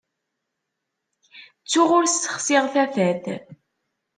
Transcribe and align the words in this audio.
Ttuɣ 1.61 1.89
ur 1.97 2.05
ssexsiɣ 2.07 2.65
tafat. 2.73 3.25